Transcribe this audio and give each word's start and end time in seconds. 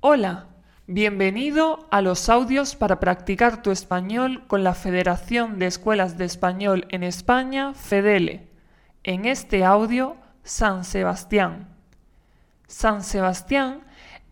Hola, 0.00 0.46
bienvenido 0.86 1.88
a 1.90 2.02
los 2.02 2.28
audios 2.28 2.76
para 2.76 3.00
practicar 3.00 3.62
tu 3.62 3.72
español 3.72 4.44
con 4.46 4.62
la 4.62 4.74
Federación 4.74 5.58
de 5.58 5.66
Escuelas 5.66 6.16
de 6.16 6.24
Español 6.24 6.86
en 6.90 7.02
España, 7.02 7.74
FEDELE. 7.74 8.48
En 9.02 9.24
este 9.24 9.64
audio, 9.64 10.16
San 10.44 10.84
Sebastián. 10.84 11.66
San 12.68 13.02
Sebastián 13.02 13.80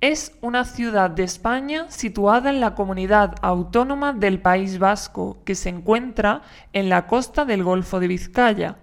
es 0.00 0.38
una 0.40 0.64
ciudad 0.64 1.10
de 1.10 1.24
España 1.24 1.86
situada 1.88 2.50
en 2.50 2.60
la 2.60 2.76
comunidad 2.76 3.34
autónoma 3.42 4.12
del 4.12 4.40
País 4.40 4.78
Vasco, 4.78 5.38
que 5.44 5.56
se 5.56 5.70
encuentra 5.70 6.42
en 6.74 6.88
la 6.88 7.08
costa 7.08 7.44
del 7.44 7.64
Golfo 7.64 7.98
de 7.98 8.06
Vizcaya. 8.06 8.76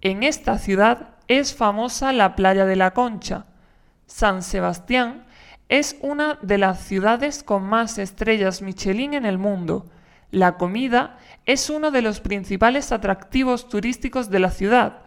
En 0.00 0.24
esta 0.24 0.58
ciudad 0.58 1.10
es 1.28 1.54
famosa 1.54 2.12
la 2.12 2.34
playa 2.34 2.66
de 2.66 2.74
la 2.74 2.90
Concha. 2.94 3.46
San 4.06 4.42
Sebastián 4.42 5.24
es 5.68 5.96
una 6.00 6.38
de 6.42 6.58
las 6.58 6.80
ciudades 6.80 7.42
con 7.42 7.64
más 7.64 7.98
estrellas 7.98 8.62
Michelin 8.62 9.14
en 9.14 9.26
el 9.26 9.38
mundo. 9.38 9.86
La 10.30 10.56
comida 10.56 11.18
es 11.44 11.70
uno 11.70 11.90
de 11.90 12.02
los 12.02 12.20
principales 12.20 12.92
atractivos 12.92 13.68
turísticos 13.68 14.30
de 14.30 14.38
la 14.38 14.50
ciudad. 14.50 15.02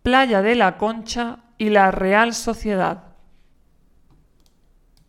Playa 0.04 0.42
de 0.42 0.56
la 0.56 0.78
Concha 0.78 1.40
y 1.58 1.70
la 1.70 1.92
Real 1.92 2.34
Sociedad. 2.34 3.05